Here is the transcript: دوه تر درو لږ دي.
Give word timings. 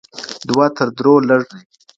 دوه 0.47 0.65
تر 0.77 0.87
درو 0.97 1.13
لږ 1.29 1.41
دي. 1.51 1.59